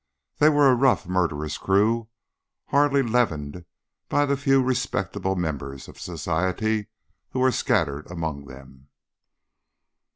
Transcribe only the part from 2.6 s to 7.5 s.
hardly leavened by the few respectable members of society who